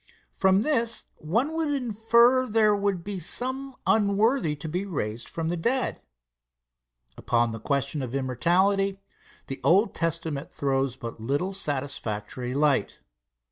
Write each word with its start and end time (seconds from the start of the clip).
From 0.33 0.63
this 0.63 1.05
one 1.17 1.53
would 1.53 1.67
infer 1.67 2.47
there 2.47 2.75
would 2.75 3.03
be 3.03 3.19
some 3.19 3.75
unworthy 3.85 4.55
to 4.55 4.67
be 4.67 4.83
raised 4.83 5.29
from 5.29 5.49
the 5.49 5.55
dead. 5.55 6.01
Upon 7.17 7.51
the 7.51 7.59
question 7.59 8.01
of 8.01 8.15
immortality, 8.15 8.99
the 9.45 9.61
Old 9.63 9.93
Testament 9.93 10.51
throws 10.51 10.97
but 10.97 11.21
little 11.21 11.53
satisfactory 11.53 12.55
light. 12.55 12.99